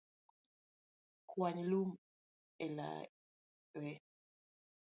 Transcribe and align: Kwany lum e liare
Kwany 1.29 1.61
lum 1.69 1.89
e 2.63 2.65
liare 2.75 3.93